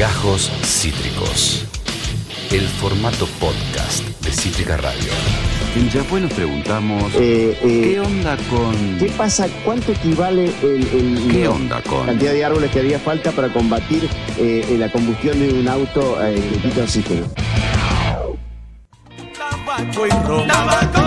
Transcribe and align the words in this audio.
Gajos 0.00 0.50
Cítricos. 0.64 1.66
El 2.50 2.62
formato 2.66 3.26
podcast 3.38 4.02
de 4.24 4.32
Cítrica 4.32 4.78
Radio. 4.78 5.12
En 5.76 5.90
Yapué 5.90 6.22
nos 6.22 6.32
preguntamos, 6.32 7.12
Eh, 7.16 7.56
eh, 7.62 7.80
¿qué 7.92 8.00
onda 8.00 8.34
con...? 8.48 8.96
¿Qué 8.98 9.10
pasa? 9.16 9.46
¿Cuánto 9.62 9.92
equivale 9.92 10.46
el, 10.62 10.88
el- 10.88 11.28
¿Qué 11.30 11.44
la 11.44 11.50
onda 11.50 11.82
con...? 11.82 12.06
cantidad 12.06 12.32
de 12.32 12.42
árboles 12.44 12.70
que 12.70 12.78
haría 12.78 12.98
falta 12.98 13.30
para 13.32 13.52
combatir 13.52 14.08
eh, 14.38 14.74
la 14.78 14.90
combustión 14.90 15.38
de 15.38 15.52
un 15.52 15.68
auto 15.68 16.16
eh, 16.24 16.34
que 16.34 16.68
quita 16.70 16.82
oxígeno? 16.84 17.26
Tabaco 19.36 20.06
y 20.06 20.10
ron. 20.26 20.48
Tabaco, 20.48 21.02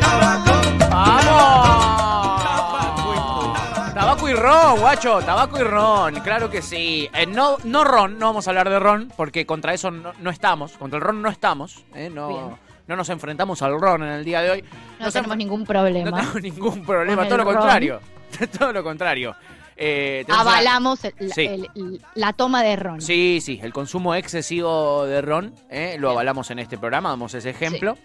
tabaco. 0.00 0.51
Y 4.32 4.34
ron, 4.34 4.80
guacho, 4.80 5.20
tabaco 5.20 5.58
y 5.60 5.62
ron, 5.64 6.14
claro 6.20 6.48
que 6.50 6.62
sí. 6.62 7.08
Eh, 7.14 7.26
no, 7.26 7.58
no 7.64 7.84
ron, 7.84 8.18
no 8.18 8.26
vamos 8.26 8.46
a 8.46 8.50
hablar 8.50 8.68
de 8.70 8.78
ron, 8.78 9.12
porque 9.16 9.44
contra 9.46 9.74
eso 9.74 9.90
no, 9.90 10.12
no 10.20 10.30
estamos, 10.30 10.72
contra 10.72 10.98
el 10.98 11.04
ron 11.04 11.20
no 11.22 11.28
estamos, 11.28 11.84
eh, 11.94 12.08
Bien. 12.08 12.14
no, 12.14 12.58
no 12.86 12.96
nos 12.96 13.08
enfrentamos 13.10 13.60
al 13.62 13.78
ron 13.80 14.02
en 14.02 14.08
el 14.10 14.24
día 14.24 14.40
de 14.42 14.50
hoy. 14.50 14.62
No 14.98 15.04
Nos 15.06 15.14
tenemos 15.14 15.36
ningún 15.36 15.60
No 15.60 15.66
problema. 15.66 16.10
tenemos 16.18 16.42
ningún 16.42 16.82
problema, 16.84 17.26
todo 17.28 17.38
lo 17.38 17.44
contrario, 17.44 18.00
todo 18.58 18.72
lo 18.72 18.82
contrario. 18.82 19.34
Avalamos 20.28 21.04
el- 21.04 21.14
la- 21.18 21.34
Sí. 21.34 21.44
el- 21.46 21.68
el- 21.74 22.00
la 22.14 22.32
toma 22.32 22.62
de 22.62 22.76
ron. 22.76 23.00
Sí, 23.00 23.40
sí, 23.42 23.58
el 23.62 23.72
consumo 23.72 24.14
excesivo 24.14 25.04
de 25.06 25.20
ron, 25.22 25.54
eh, 25.70 25.96
lo 25.98 26.10
avalamos 26.10 26.50
en 26.50 26.58
este 26.60 26.78
programa, 26.78 27.08
damos 27.10 27.34
ese 27.34 27.50
ejemplo. 27.50 27.96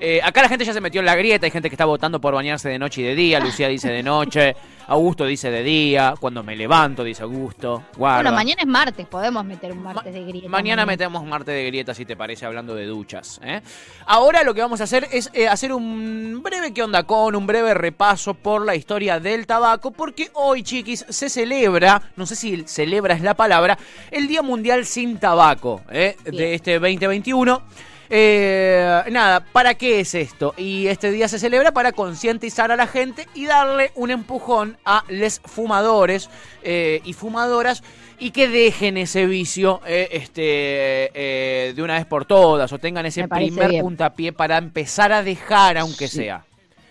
Eh, 0.00 0.20
acá 0.22 0.40
la 0.40 0.48
gente 0.48 0.64
ya 0.64 0.72
se 0.72 0.80
metió 0.80 1.00
en 1.00 1.06
la 1.06 1.14
grieta, 1.14 1.44
hay 1.44 1.50
gente 1.50 1.68
que 1.68 1.74
está 1.74 1.84
votando 1.84 2.20
por 2.20 2.34
bañarse 2.34 2.70
de 2.70 2.78
noche 2.78 3.02
y 3.02 3.04
de 3.04 3.14
día, 3.14 3.38
Lucía 3.38 3.68
dice 3.68 3.90
de 3.90 4.02
noche, 4.02 4.56
Augusto 4.86 5.26
dice 5.26 5.50
de 5.50 5.62
día, 5.62 6.14
cuando 6.18 6.42
me 6.42 6.56
levanto 6.56 7.04
dice 7.04 7.22
Augusto, 7.22 7.84
guarda. 7.96 8.22
Bueno, 8.22 8.32
mañana 8.32 8.62
es 8.62 8.66
martes, 8.66 9.06
podemos 9.06 9.44
meter 9.44 9.72
un 9.72 9.82
martes 9.82 10.12
de 10.12 10.24
grieta. 10.24 10.48
Mañana 10.48 10.86
metemos 10.86 11.24
Marte 11.24 11.52
de 11.52 11.66
grieta, 11.66 11.94
si 11.94 12.04
te 12.04 12.16
parece, 12.16 12.46
hablando 12.46 12.74
de 12.74 12.86
duchas. 12.86 13.40
¿eh? 13.44 13.60
Ahora 14.06 14.42
lo 14.42 14.54
que 14.54 14.62
vamos 14.62 14.80
a 14.80 14.84
hacer 14.84 15.06
es 15.12 15.30
eh, 15.34 15.46
hacer 15.46 15.72
un 15.72 16.40
breve 16.42 16.72
qué 16.72 16.82
onda 16.82 17.02
con, 17.04 17.36
un 17.36 17.46
breve 17.46 17.74
repaso 17.74 18.34
por 18.34 18.64
la 18.64 18.74
historia 18.74 19.20
del 19.20 19.46
tabaco, 19.46 19.90
porque 19.90 20.30
hoy, 20.34 20.62
chiquis, 20.62 21.04
se 21.08 21.28
celebra, 21.28 22.02
no 22.16 22.26
sé 22.26 22.36
si 22.36 22.64
celebra 22.66 23.14
es 23.14 23.20
la 23.20 23.34
palabra, 23.34 23.78
el 24.10 24.26
Día 24.26 24.42
Mundial 24.42 24.86
sin 24.86 25.18
Tabaco 25.18 25.82
¿eh? 25.90 26.16
de 26.24 26.54
este 26.54 26.78
2021. 26.78 27.62
Eh, 28.12 29.02
nada, 29.12 29.38
¿para 29.40 29.74
qué 29.74 30.00
es 30.00 30.14
esto? 30.16 30.52
Y 30.56 30.88
este 30.88 31.12
día 31.12 31.28
se 31.28 31.38
celebra 31.38 31.70
para 31.72 31.92
concientizar 31.92 32.72
a 32.72 32.76
la 32.76 32.88
gente 32.88 33.28
y 33.34 33.46
darle 33.46 33.92
un 33.94 34.10
empujón 34.10 34.76
a 34.84 35.04
les 35.08 35.40
fumadores 35.44 36.28
eh, 36.64 37.00
y 37.04 37.12
fumadoras 37.12 37.82
y 38.18 38.32
que 38.32 38.48
dejen 38.48 38.96
ese 38.98 39.26
vicio 39.26 39.80
eh, 39.86 40.08
este, 40.12 40.42
eh, 41.14 41.72
de 41.72 41.82
una 41.82 41.94
vez 41.94 42.04
por 42.04 42.24
todas 42.26 42.72
o 42.72 42.78
tengan 42.78 43.06
ese 43.06 43.28
primer 43.28 43.70
bien. 43.70 43.82
puntapié 43.82 44.32
para 44.32 44.58
empezar 44.58 45.12
a 45.12 45.22
dejar, 45.22 45.78
aunque 45.78 46.08
Sí. 46.08 46.18
sea. 46.18 46.44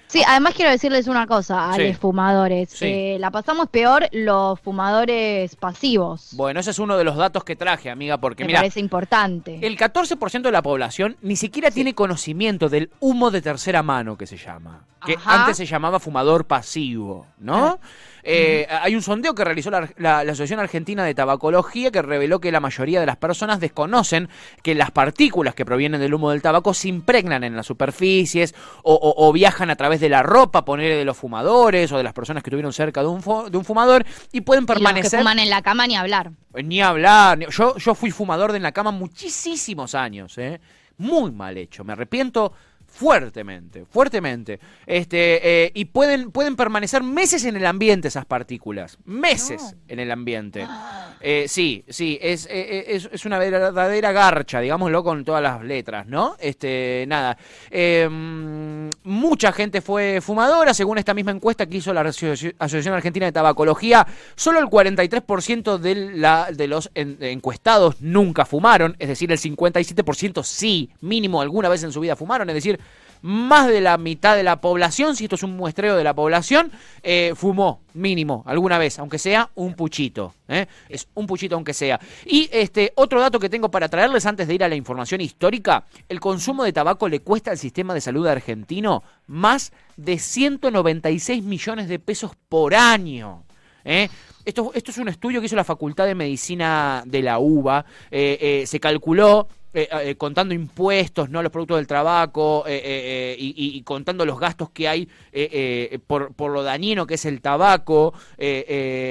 Sí, 0.10 0.24
además 0.28 0.56
quiero 0.56 0.72
decirles 0.72 1.08
una 1.08 1.28
cosa 1.28 1.70
a 1.70 1.76
Sí. 1.76 1.88
los 1.90 1.98
fumadores. 1.98 2.72
Sí. 2.72 2.86
Eh, 2.86 3.18
la 3.20 3.30
pasamos 3.30 3.70
peor 3.70 4.08
los 4.12 4.60
fumadores 4.60 5.56
pasivos. 5.56 6.30
Bueno, 6.34 6.60
ese 6.60 6.72
es 6.72 6.80
uno 6.80 6.98
de 6.98 7.04
los 7.04 7.16
datos 7.16 7.44
que 7.44 7.56
traje, 7.56 7.92
amiga, 7.92 8.18
porque 8.18 8.44
Me 8.44 8.48
mira, 8.48 8.60
parece 8.62 8.80
importante. 8.80 9.60
el 9.62 9.78
14% 9.78 10.42
de 10.50 10.52
la 10.52 10.64
población 10.64 11.16
ni 11.22 11.36
siquiera 11.36 11.70
tiene 11.70 11.94
conocimiento 11.94 12.70
del 12.70 12.90
humo 13.00 13.30
de 13.30 13.44
tercera 13.44 13.84
mano 13.84 14.18
que 14.18 14.26
se 14.26 14.36
llama. 14.38 14.84
Que 15.06 15.14
Ajá. 15.14 15.42
antes 15.42 15.56
se 15.58 15.66
llamaba 15.66 16.00
fumador 16.00 16.46
pasivo, 16.46 17.26
¿no? 17.40 17.80
Eh, 18.22 18.68
Hay 18.70 18.96
un 18.96 19.02
sondeo 19.02 19.34
que 19.34 19.46
realizó 19.46 19.72
la, 19.72 19.82
la- 19.98 20.24
la 20.26 20.32
Asociación 20.34 20.60
Argentina 20.60 21.06
de 21.06 21.16
Tabacología 21.16 21.90
que 21.90 22.02
reveló 22.02 22.40
que 22.42 22.52
la 22.52 22.60
mayoría 22.60 23.00
de 23.00 23.06
las 23.06 23.16
personas 23.16 23.62
desconocen 23.62 24.28
que 24.62 24.76
las 24.76 24.92
partículas 24.92 25.56
que 25.56 25.64
provienen 25.64 26.02
del 26.02 26.14
humo 26.14 26.32
del 26.32 26.42
tabaco 26.42 26.74
se 26.74 26.90
impregnan 26.90 27.46
en 27.46 27.56
las 27.56 27.66
superficies 27.66 28.54
o, 28.84 28.94
o- 28.94 29.26
o 29.28 29.32
viajan 29.32 29.70
a 29.70 29.78
través 29.78 30.02
de 30.02 30.10
la 30.10 30.22
ropa, 30.22 30.66
poner 30.66 30.98
de 30.98 31.06
los 31.06 31.16
fumadores 31.16 31.90
o 31.94 31.98
de 31.98 32.04
las 32.04 32.14
personas 32.14 32.44
que 32.44 32.50
estuvieron 32.50 32.74
cerca 32.74 33.02
de 33.02 33.08
un, 33.08 33.22
de 33.50 33.58
un 33.58 33.64
fumador 33.64 34.06
y 34.34 34.42
pueden 34.42 34.64
Y 34.66 34.68
los 34.68 34.76
que 34.76 34.84
permanecer 34.84 35.20
fuman 35.22 35.40
en 35.40 35.50
la 35.50 35.62
cama 35.62 35.88
ni 35.88 35.96
hablar. 35.96 36.32
ni 36.62 36.82
hablar. 36.82 37.38
ni- 37.38 37.46
Yo, 37.50 37.78
yo 37.78 37.96
fui 37.96 38.12
fumador 38.12 38.52
de 38.52 38.58
en 38.58 38.64
la 38.64 38.74
cama 38.74 38.92
muchísimos 38.92 39.96
años, 39.96 40.38
¿eh? 40.38 40.60
Muy 40.98 41.32
mal 41.32 41.58
hecho. 41.58 41.86
Me 41.86 41.94
arrepiento 41.94 42.52
fuertemente, 42.92 43.86
fuertemente. 43.86 44.60
Este, 44.86 45.66
eh, 45.66 45.72
y 45.74 45.86
pueden, 45.86 46.32
pueden 46.32 46.56
permanecer 46.56 47.04
meses 47.04 47.46
en 47.46 47.56
el 47.56 47.66
ambiente 47.66 48.08
esas 48.10 48.26
partículas. 48.26 48.98
Meses 49.06 49.76
en 49.88 50.00
el 50.00 50.12
ambiente. 50.12 50.68
Eh, 51.22 51.48
sí, 51.50 51.84
sí, 51.90 52.18
es, 52.22 52.48
eh, 52.50 52.86
es, 52.96 53.10
es 53.12 53.26
una 53.26 53.38
verdadera 53.38 54.14
garcha, 54.14 54.62
digámoslo 54.62 55.04
con 55.04 55.26
todas 55.26 55.44
las 55.44 55.62
letras, 55.62 56.08
¿no? 56.08 56.38
Este, 56.40 57.04
nada. 57.10 57.38
Eh, 57.70 58.08
mm, 58.10 58.88
mucha 59.04 59.52
gente 59.52 59.82
fue 59.82 60.22
fumadora, 60.22 60.74
según 60.74 60.98
esta 60.98 61.14
misma 61.14 61.32
encuesta 61.32 61.66
que 61.66 61.76
hizo 61.76 61.94
la 61.94 62.04
Asoci- 62.06 62.56
Asociación 62.58 62.94
Argentina 62.94 63.26
de 63.26 63.34
Tabacología, 63.34 64.08
solo 64.38 64.60
el 64.60 64.68
43% 64.68 65.78
de, 65.78 65.96
la, 66.16 66.52
de 66.54 66.68
los 66.70 66.90
en- 66.96 67.18
encuestados 67.20 68.00
nunca 68.00 68.46
fumaron, 68.46 68.96
es 68.98 69.10
decir, 69.10 69.30
el 69.30 69.40
57% 69.40 70.42
sí, 70.44 70.90
mínimo 71.02 71.42
alguna 71.42 71.68
vez 71.68 71.84
en 71.84 71.92
su 71.92 72.00
vida 72.00 72.16
fumaron, 72.16 72.48
es 72.50 72.56
decir, 72.56 72.80
más 73.22 73.68
de 73.68 73.82
la 73.82 73.98
mitad 73.98 74.36
de 74.36 74.44
la 74.44 74.62
población, 74.62 75.16
si 75.16 75.26
esto 75.26 75.36
es 75.36 75.44
un 75.44 75.56
muestreo 75.56 75.96
de 75.96 76.04
la 76.04 76.14
población, 76.14 76.72
eh, 77.04 77.34
fumó 77.36 77.82
mínimo 77.94 78.44
alguna 78.46 78.78
vez, 78.78 79.00
aunque 79.00 79.18
sea 79.18 79.50
un 79.56 79.74
puchito. 79.74 80.34
¿eh? 80.48 80.68
Es 80.88 81.08
un 81.14 81.28
puchito 81.28 81.56
aunque 81.56 81.74
sea. 81.74 82.00
Y 82.26 82.50
este 82.52 82.94
otro 82.96 83.20
dato 83.20 83.40
que 83.40 83.50
tengo 83.50 83.70
para 83.70 83.90
traerles 83.90 84.26
antes 84.26 84.48
de 84.48 84.54
ir 84.54 84.64
a 84.64 84.70
la 84.70 84.76
información 84.76 85.22
histórica, 85.22 85.86
el 86.08 86.20
consumo 86.20 86.64
de 86.64 86.74
tabaco 86.74 87.10
le 87.10 87.20
cuesta 87.22 87.52
al 87.52 87.58
sistema 87.58 87.94
de 87.94 88.02
salud 88.02 88.28
argentino 88.28 89.04
más 89.28 89.72
de 89.98 90.18
196 90.18 91.44
millones 91.44 91.88
de 91.88 92.00
pesos 92.00 92.32
por 92.48 92.74
año. 92.74 93.44
¿eh? 93.84 94.10
Esto, 94.46 94.72
esto 94.74 94.92
es 94.92 94.98
un 94.98 95.10
estudio 95.10 95.40
que 95.40 95.48
hizo 95.48 95.56
la 95.56 95.64
Facultad 95.64 96.06
de 96.06 96.16
Medicina 96.16 97.04
de 97.06 97.22
la 97.22 97.40
UBA. 97.40 97.86
Eh, 98.10 98.64
se 98.66 98.80
calculó 98.80 99.48
eh, 99.72 99.88
eh, 99.92 100.16
contando 100.16 100.56
impuestos, 100.56 101.30
no 101.30 101.44
los 101.44 101.52
productos 101.52 101.78
del 101.78 101.86
tabaco 101.86 102.64
eh, 102.66 102.82
eh, 102.84 103.36
y, 103.38 103.84
contando 103.84 104.26
los 104.26 104.40
gastos 104.40 104.72
que 104.72 104.88
hay 104.88 105.08
por, 106.08 106.34
por 106.34 106.52
lo 106.52 106.64
dañino 106.64 107.06
que 107.06 107.14
es 107.14 107.26
el 107.26 107.40
tabaco, 107.40 108.14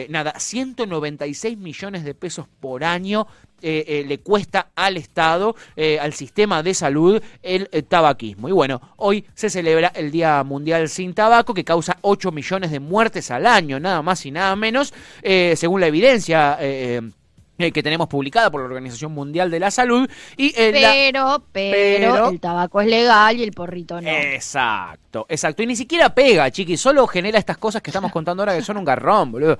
nada, 0.08 0.34
196 0.36 1.56
millones 1.58 2.02
de 2.02 2.14
pesos 2.14 2.46
por 2.58 2.82
año 2.82 3.28
le 3.60 4.18
cuesta 4.18 4.70
al 4.74 4.96
Estado, 4.96 5.54
al 6.00 6.12
sistema 6.12 6.62
de 6.62 6.74
salud, 6.74 7.22
el 7.42 7.68
tabaquismo. 7.88 8.48
Y 8.48 8.52
bueno, 8.52 8.80
hoy 8.96 9.24
se 9.34 9.50
celebra 9.50 9.92
el 9.94 10.10
Día 10.10 10.42
Mundial 10.44 10.88
sin 10.88 11.14
Tabaco, 11.14 11.54
que 11.54 11.64
causa 11.64 11.98
8 12.02 12.32
millones 12.32 12.70
de 12.70 12.80
muertes 12.80 13.30
al 13.30 13.46
año, 13.46 13.80
nada 13.80 14.02
más 14.02 14.26
y 14.26 14.30
nada 14.30 14.54
menos, 14.56 14.92
según 15.22 15.80
la 15.80 15.86
evidencia. 15.86 16.58
Eh, 17.58 17.72
que 17.72 17.82
tenemos 17.82 18.08
publicada 18.08 18.50
por 18.50 18.60
la 18.60 18.66
Organización 18.66 19.12
Mundial 19.12 19.50
de 19.50 19.60
la 19.60 19.70
Salud 19.70 20.08
y 20.36 20.52
eh, 20.56 20.72
la- 20.80 20.92
Pero, 20.92 21.44
pero, 21.52 22.28
el 22.30 22.40
tabaco 22.40 22.80
es 22.80 22.86
legal 22.88 23.36
y 23.36 23.42
el 23.42 23.52
porrito 23.52 24.00
no. 24.00 24.08
Exacto, 24.08 25.26
exacto. 25.28 25.62
Y 25.62 25.66
ni 25.66 25.76
siquiera 25.76 26.14
pega, 26.14 26.50
chiqui, 26.50 26.76
solo 26.76 27.06
genera 27.06 27.38
estas 27.38 27.58
cosas 27.58 27.82
que 27.82 27.90
estamos 27.90 28.10
contando 28.12 28.42
ahora 28.42 28.56
que 28.56 28.62
son 28.62 28.76
un 28.76 28.84
garrón, 28.84 29.32
boludo. 29.32 29.58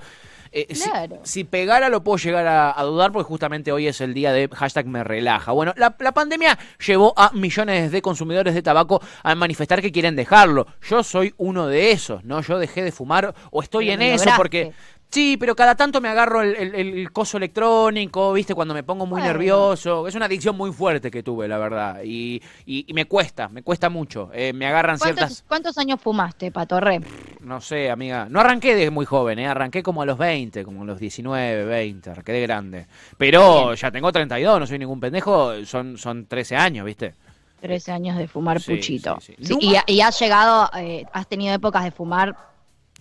Eh, 0.51 0.73
si- 0.73 0.89
Claro. 0.89 1.19
si, 1.21 1.43
pegara 1.43 1.89
lo 1.89 2.03
puedo 2.03 2.17
llegar 2.17 2.47
a, 2.47 2.73
a 2.79 2.83
dudar 2.83 3.11
porque 3.11 3.27
justamente 3.27 3.71
hoy 3.71 3.87
es 3.87 4.01
el 4.01 4.15
día 4.15 4.31
de 4.33 4.47
hashtag 4.51 4.87
me 4.87 5.03
relaja. 5.03 5.51
Bueno, 5.51 5.73
la, 5.77 5.95
la 5.99 6.11
pandemia 6.11 6.57
llevó 6.85 7.13
a 7.15 7.29
millones 7.33 7.91
de 7.91 8.01
consumidores 8.01 8.55
de 8.55 8.63
tabaco 8.63 8.99
a 9.21 9.35
manifestar 9.35 9.79
que 9.79 9.91
quieren 9.91 10.15
dejarlo. 10.15 10.65
Yo 10.89 11.03
soy 11.03 11.35
uno 11.37 11.67
de 11.67 11.91
esos, 11.91 12.23
¿no? 12.23 12.41
Yo 12.41 12.57
dejé 12.57 12.81
de 12.83 12.91
fumar 12.91 13.35
o 13.51 13.61
estoy 13.61 13.89
Pero 13.89 14.01
en 14.01 14.07
eso 14.07 14.25
lograste. 14.25 14.37
porque... 14.37 14.71
Sí, 15.11 15.37
pero 15.37 15.55
cada 15.55 15.73
tanto 15.73 15.99
me 16.01 16.07
agarro 16.09 16.43
el, 16.43 16.55
el- 16.55 16.75
el 16.75 17.11
coso 17.11 17.37
electrónico, 17.37 18.31
¿viste? 18.33 18.53
Cuando 18.53 18.75
me 18.75 18.83
pongo 18.83 19.07
muy 19.07 19.19
Bueno. 19.21 19.33
nervioso. 19.33 20.07
Es 20.07 20.13
una 20.13 20.25
adicción 20.25 20.55
muy 20.55 20.71
fuerte 20.71 21.09
que 21.09 21.23
tuve, 21.23 21.47
la 21.47 21.57
verdad. 21.57 22.01
Y, 22.03 22.39
y- 22.67 22.85
y 22.87 22.93
me 22.93 23.05
cuesta, 23.05 23.49
me 23.49 23.63
cuesta 23.63 23.89
mucho. 23.89 24.29
Eh, 24.33 24.53
me 24.53 24.67
agarran 24.67 24.99
¿Cuántos, 24.99 25.17
ciertas... 25.17 25.43
cuántos 25.47 25.77
años 25.79 25.99
fumaste, 25.99 26.51
Patorre? 26.51 27.01
No 27.41 27.59
sé, 27.59 27.89
amiga. 27.89 28.27
No 28.29 28.39
arranqué 28.39 28.75
de 28.75 28.91
muy 28.91 29.05
joven, 29.05 29.39
¿eh? 29.39 29.47
Arranqué 29.47 29.81
como 29.81 30.03
a 30.03 30.05
los 30.05 30.17
20, 30.19 30.63
como 30.63 30.83
a 30.83 30.85
los 30.85 30.99
19, 30.99 31.65
20. 31.65 32.11
Arranqué 32.11 32.31
de 32.33 32.41
grande. 32.41 32.85
Pero 33.17 33.63
Bien. 33.65 33.75
ya 33.77 33.89
tengo 33.89 34.11
32, 34.11 34.59
no 34.59 34.67
soy 34.67 34.77
ningún 34.77 34.99
pendejo. 34.99 35.65
Son, 35.65 35.97
son 35.97 36.27
13 36.27 36.55
años, 36.55 36.85
¿viste? 36.85 37.15
13 37.61 37.91
años 37.91 38.15
de 38.15 38.27
fumar 38.27 38.61
Sí, 38.61 38.75
puchito. 38.75 39.17
sí, 39.19 39.33
sí. 39.41 39.57
Y, 39.59 39.75
ha- 39.75 39.83
y 39.87 40.01
has 40.01 40.19
llegado, 40.19 40.69
eh, 40.77 41.05
has 41.11 41.25
tenido 41.27 41.53
épocas 41.55 41.83
de 41.83 41.89
fumar 41.91 42.35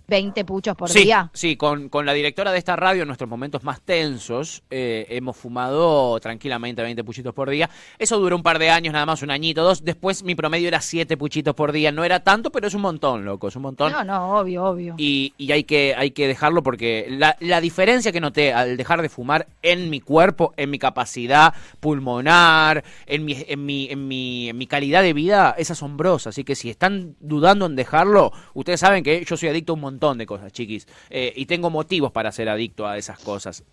20 0.08 0.44
puchos 0.46 0.74
por 0.74 0.88
sí, 0.88 1.00
día. 1.04 1.30
Sí, 1.34 1.56
con, 1.56 1.90
con 1.90 2.06
la 2.06 2.14
directora 2.14 2.50
de 2.50 2.58
esta 2.58 2.76
radio 2.76 3.02
en 3.02 3.08
nuestros 3.08 3.28
momentos 3.28 3.62
más 3.62 3.82
tensos 3.82 4.62
eh, 4.70 5.06
hemos 5.10 5.36
fumado 5.36 6.18
tranquilamente 6.18 6.82
20 6.82 7.04
puchitos 7.04 7.34
por 7.34 7.50
día. 7.50 7.68
Eso 7.98 8.18
duró 8.18 8.34
un 8.34 8.42
par 8.42 8.58
de 8.58 8.70
años, 8.70 8.94
nada 8.94 9.04
más 9.04 9.22
un 9.22 9.30
añito, 9.30 9.62
dos. 9.62 9.84
Después 9.84 10.22
mi 10.24 10.34
promedio 10.34 10.66
era 10.66 10.80
7 10.80 11.16
puchitos 11.18 11.54
por 11.54 11.72
día. 11.72 11.92
No 11.92 12.04
era 12.04 12.20
tanto, 12.20 12.50
pero 12.50 12.66
es 12.66 12.74
un 12.74 12.80
montón, 12.80 13.26
loco, 13.26 13.48
es 13.48 13.56
un 13.56 13.62
montón. 13.62 13.92
No, 13.92 14.02
no, 14.02 14.38
obvio, 14.38 14.64
obvio. 14.64 14.94
Y, 14.96 15.34
y 15.36 15.52
hay, 15.52 15.64
que, 15.64 15.94
hay 15.94 16.12
que 16.12 16.26
dejarlo 16.26 16.62
porque 16.62 17.06
la, 17.10 17.36
la 17.40 17.60
diferencia 17.60 18.10
que 18.10 18.20
noté 18.20 18.54
al 18.54 18.78
dejar 18.78 19.02
de 19.02 19.10
fumar 19.10 19.46
en 19.60 19.90
mi 19.90 20.00
cuerpo, 20.00 20.54
en 20.56 20.70
mi 20.70 20.78
capacidad 20.78 21.52
pulmonar, 21.80 22.82
en 23.04 23.26
mi, 23.26 23.36
en 23.46 23.66
mi, 23.66 23.88
en 23.90 24.08
mi, 24.08 24.48
en 24.48 24.56
mi 24.56 24.66
calidad 24.66 25.02
de 25.02 25.12
vida 25.12 25.54
es 25.58 25.70
asombrosa. 25.70 26.30
Así 26.30 26.44
que 26.44 26.54
si 26.54 26.70
están 26.70 27.14
dudando 27.20 27.66
en 27.66 27.76
dejarlo, 27.76 28.32
ustedes 28.54 28.80
saben 28.80 29.04
que 29.04 29.22
yo 29.26 29.36
soy 29.36 29.50
adicto 29.50 29.72
a 29.72 29.74
un 29.74 29.82
montón 29.82 29.97
de 29.98 30.26
cosas, 30.26 30.52
chiquis. 30.52 30.86
Eh, 31.10 31.32
y 31.36 31.46
tengo 31.46 31.70
motivos 31.70 32.12
para 32.12 32.30
ser 32.32 32.48
adicto 32.48 32.86
a 32.86 32.96
esas 32.96 33.18
cosas. 33.18 33.64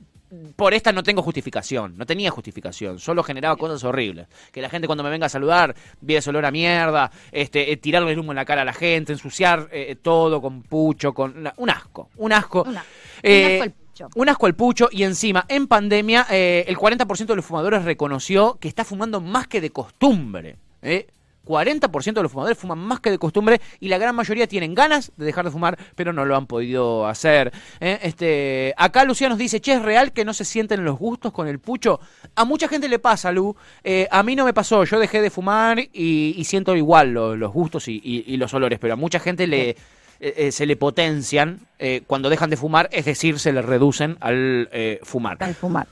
Por 0.55 0.73
esta 0.73 0.91
no 0.91 1.03
tengo 1.03 1.21
justificación, 1.21 1.95
no 1.97 2.05
tenía 2.05 2.31
justificación, 2.31 2.99
solo 2.99 3.23
generaba 3.23 3.55
cosas 3.55 3.83
horribles. 3.83 4.27
Que 4.51 4.61
la 4.61 4.69
gente 4.69 4.87
cuando 4.87 5.03
me 5.03 5.09
venga 5.11 5.27
a 5.27 5.29
saludar, 5.29 5.75
viera 6.01 6.19
ese 6.19 6.31
olor 6.31 6.45
a 6.45 6.51
mierda, 6.51 7.11
este, 7.31 7.71
eh, 7.71 7.77
tirarle 7.77 8.11
el 8.11 8.19
humo 8.19 8.31
en 8.31 8.37
la 8.37 8.43
cara 8.45 8.63
a 8.63 8.65
la 8.65 8.73
gente, 8.73 9.13
ensuciar 9.13 9.69
eh, 9.71 9.95
todo 10.01 10.41
con 10.41 10.63
pucho, 10.63 11.13
con 11.13 11.47
un 11.57 11.69
asco, 11.69 12.09
un 12.17 12.33
asco. 12.33 12.63
Una- 12.67 12.83
Eh, 13.21 13.45
un 13.45 13.51
asco 13.53 13.63
al 13.63 13.71
pucho. 13.71 14.09
un 14.15 14.29
asco 14.29 14.45
al 14.47 14.55
pucho 14.55 14.89
y 14.91 15.03
encima, 15.03 15.45
en 15.47 15.67
pandemia, 15.67 16.25
eh, 16.31 16.65
el 16.67 16.75
40% 16.75 17.33
de 17.33 17.35
los 17.37 17.45
fumadores 17.45 17.85
reconoció 17.85 18.57
que 18.59 18.67
está 18.67 18.83
fumando 18.83 19.21
más 19.21 19.47
que 19.47 19.61
de 19.61 19.69
costumbre. 19.69 20.57
¿eh? 20.81 21.07
40% 21.45 22.13
de 22.13 22.23
los 22.23 22.31
fumadores 22.31 22.57
fuman 22.57 22.79
más 22.79 22.99
que 22.99 23.11
de 23.11 23.17
costumbre 23.17 23.61
y 23.79 23.87
la 23.87 23.97
gran 23.97 24.15
mayoría 24.15 24.47
tienen 24.47 24.73
ganas 24.73 25.11
de 25.17 25.25
dejar 25.25 25.45
de 25.45 25.51
fumar, 25.51 25.77
pero 25.95 26.11
no 26.13 26.25
lo 26.25 26.35
han 26.35 26.47
podido 26.47 27.07
hacer. 27.07 27.53
¿eh? 27.79 27.99
Este, 28.01 28.73
acá 28.77 29.03
Lucía 29.05 29.29
nos 29.29 29.37
dice, 29.37 29.59
che, 29.61 29.73
¿es 29.73 29.81
real 29.81 30.11
que 30.11 30.25
no 30.25 30.33
se 30.33 30.45
sienten 30.45 30.83
los 30.83 30.97
gustos 30.97 31.31
con 31.31 31.47
el 31.47 31.59
pucho? 31.59 31.99
A 32.35 32.45
mucha 32.45 32.67
gente 32.67 32.89
le 32.89 32.99
pasa, 32.99 33.31
Lu. 33.31 33.55
Eh, 33.83 34.07
a 34.11 34.23
mí 34.23 34.35
no 34.35 34.45
me 34.45 34.53
pasó, 34.53 34.83
yo 34.83 34.99
dejé 34.99 35.21
de 35.21 35.29
fumar 35.29 35.79
y, 35.79 36.33
y 36.37 36.43
siento 36.45 36.75
igual 36.75 37.11
lo- 37.11 37.35
los 37.35 37.51
gustos 37.53 37.87
y, 37.87 38.01
y- 38.03 38.23
y 38.27 38.37
los 38.37 38.53
olores, 38.53 38.79
pero 38.79 38.93
a 38.93 38.97
mucha 38.97 39.19
gente 39.19 39.47
le... 39.47 39.69
eh, 39.71 39.75
eh, 40.19 40.51
se 40.51 40.65
le 40.65 40.77
potencian 40.77 41.59
eh, 41.77 42.01
cuando 42.07 42.29
dejan 42.29 42.49
de 42.49 42.55
fumar, 42.57 42.87
es 42.93 43.03
decir, 43.05 43.37
se 43.37 43.51
le 43.51 43.61
reducen 43.61 44.17
al 44.21 44.69
eh, 44.71 44.99
fumar. 45.03 45.37
Al 45.41 45.53
fumar. 45.55 45.87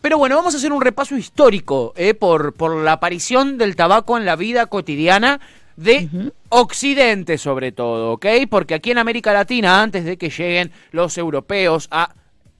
Pero 0.00 0.18
bueno, 0.18 0.36
vamos 0.36 0.54
a 0.54 0.56
hacer 0.58 0.72
un 0.72 0.80
repaso 0.80 1.16
histórico 1.16 1.92
eh, 1.96 2.14
por, 2.14 2.54
por 2.54 2.76
la 2.76 2.92
aparición 2.92 3.58
del 3.58 3.76
tabaco 3.76 4.18
en 4.18 4.24
la 4.24 4.36
vida 4.36 4.66
cotidiana 4.66 5.40
de 5.76 6.32
Occidente 6.48 7.38
sobre 7.38 7.72
todo, 7.72 8.12
¿ok? 8.12 8.26
Porque 8.50 8.74
aquí 8.74 8.90
en 8.90 8.98
América 8.98 9.32
Latina, 9.32 9.82
antes 9.82 10.04
de 10.04 10.16
que 10.16 10.30
lleguen 10.30 10.70
los 10.90 11.16
europeos 11.16 11.88
a, 11.90 12.14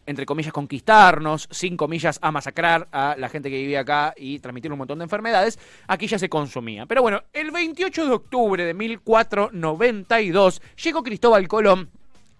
entre 0.06 0.26
comillas, 0.26 0.52
conquistarnos, 0.52 1.48
sin 1.50 1.76
comillas, 1.76 2.18
a 2.22 2.30
masacrar 2.30 2.88
a 2.90 3.14
la 3.18 3.28
gente 3.28 3.50
que 3.50 3.56
vivía 3.56 3.80
acá 3.80 4.14
y 4.16 4.38
transmitir 4.38 4.72
un 4.72 4.78
montón 4.78 4.98
de 4.98 5.04
enfermedades, 5.04 5.58
aquí 5.86 6.06
ya 6.06 6.18
se 6.18 6.28
consumía. 6.28 6.86
Pero 6.86 7.02
bueno, 7.02 7.22
el 7.32 7.50
28 7.50 8.06
de 8.06 8.12
octubre 8.12 8.64
de 8.64 8.74
1492 8.74 10.62
llegó 10.82 11.02
Cristóbal 11.02 11.48
Colón 11.48 11.90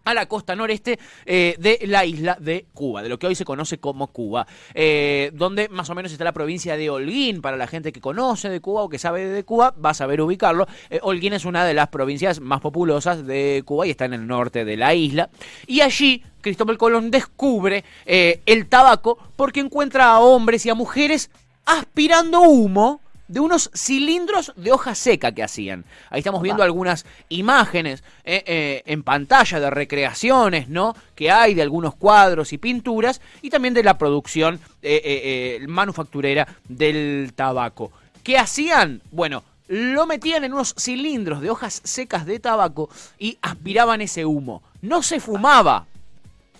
a 0.04 0.14
la 0.14 0.26
costa 0.26 0.56
noreste 0.56 0.98
eh, 1.26 1.56
de 1.58 1.80
la 1.86 2.04
isla 2.04 2.36
de 2.40 2.66
Cuba, 2.72 3.02
de 3.02 3.08
lo 3.08 3.18
que 3.18 3.26
hoy 3.26 3.34
se 3.34 3.44
conoce 3.44 3.78
como 3.78 4.08
Cuba, 4.08 4.46
eh, 4.74 5.30
donde 5.34 5.68
más 5.68 5.90
o 5.90 5.94
menos 5.94 6.12
está 6.12 6.24
la 6.24 6.32
provincia 6.32 6.76
de 6.76 6.90
Holguín, 6.90 7.42
para 7.42 7.56
la 7.56 7.66
gente 7.66 7.92
que 7.92 8.00
conoce 8.00 8.48
de 8.48 8.60
Cuba 8.60 8.82
o 8.82 8.88
que 8.88 8.98
sabe 8.98 9.26
de 9.26 9.44
Cuba, 9.44 9.74
va 9.84 9.90
a 9.90 9.94
saber 9.94 10.20
ubicarlo. 10.20 10.66
Eh, 10.90 11.00
Holguín 11.02 11.32
es 11.32 11.44
una 11.44 11.64
de 11.64 11.74
las 11.74 11.88
provincias 11.88 12.40
más 12.40 12.60
populosas 12.60 13.26
de 13.26 13.62
Cuba 13.64 13.86
y 13.86 13.90
está 13.90 14.04
en 14.04 14.14
el 14.14 14.26
norte 14.26 14.64
de 14.64 14.76
la 14.76 14.94
isla. 14.94 15.30
Y 15.66 15.80
allí 15.80 16.22
Cristóbal 16.40 16.78
Colón 16.78 17.10
descubre 17.10 17.84
el 18.04 18.66
tabaco 18.66 19.16
porque 19.36 19.60
encuentra 19.60 20.10
a 20.10 20.20
hombres 20.20 20.66
y 20.66 20.70
a 20.70 20.74
mujeres 20.74 21.30
aspirando 21.64 22.40
humo 22.40 23.01
de 23.32 23.40
unos 23.40 23.70
cilindros 23.74 24.52
de 24.56 24.72
hoja 24.72 24.94
seca 24.94 25.32
que 25.32 25.42
hacían. 25.42 25.86
Ahí 26.10 26.18
estamos 26.18 26.42
viendo 26.42 26.62
algunas 26.62 27.06
imágenes 27.30 28.04
eh, 28.24 28.44
eh, 28.46 28.82
en 28.84 29.02
pantalla 29.02 29.58
de 29.58 29.70
recreaciones, 29.70 30.68
¿no? 30.68 30.94
Que 31.14 31.30
hay 31.30 31.54
de 31.54 31.62
algunos 31.62 31.94
cuadros 31.94 32.52
y 32.52 32.58
pinturas 32.58 33.22
y 33.40 33.48
también 33.48 33.72
de 33.72 33.82
la 33.82 33.96
producción 33.96 34.60
eh, 34.82 35.64
manufacturera 35.66 36.46
del 36.68 37.32
tabaco. 37.34 37.90
¿Qué 38.22 38.36
hacían? 38.36 39.00
Bueno, 39.10 39.44
lo 39.66 40.06
metían 40.06 40.44
en 40.44 40.52
unos 40.52 40.74
cilindros 40.78 41.40
de 41.40 41.48
hojas 41.48 41.80
secas 41.84 42.26
de 42.26 42.38
tabaco 42.38 42.90
y 43.18 43.38
aspiraban 43.40 44.02
ese 44.02 44.26
humo. 44.26 44.62
No 44.82 45.02
se 45.02 45.20
fumaba, 45.20 45.86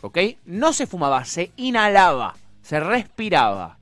¿ok? 0.01 0.19
No 0.47 0.73
se 0.73 0.87
fumaba, 0.87 1.27
se 1.27 1.53
inhalaba, 1.57 2.35
se 2.63 2.81
respiraba. 2.81 3.77